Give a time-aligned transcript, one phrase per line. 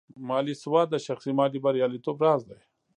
[0.29, 2.59] مالي سواد د شخصي مالي بریالیتوب راز دی.